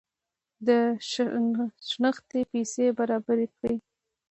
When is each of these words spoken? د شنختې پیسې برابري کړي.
د 0.67 0.69
شنختې 1.89 2.41
پیسې 2.51 2.85
برابري 2.97 3.47
کړي. 3.57 3.75